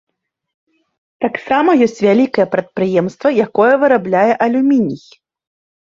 Таксама 1.25 1.75
ёсць 1.87 2.03
вялікае 2.07 2.47
прадпрыемства, 2.57 3.27
якое 3.47 3.71
вырабляе 3.87 4.29
алюміній. 4.51 5.03